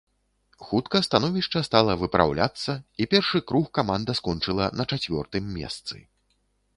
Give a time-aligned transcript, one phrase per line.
[0.67, 2.71] Хутка становішча стала выпраўляцца,
[3.05, 5.95] і першы круг каманда скончыла на чацвёртым месцы.